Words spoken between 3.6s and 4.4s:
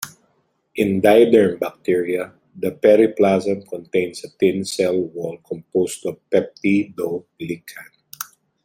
contains a